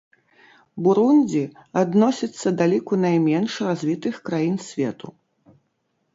[0.85, 1.41] Бурундзі
[1.81, 5.07] адносіцца да ліку найменш развітых краін свету.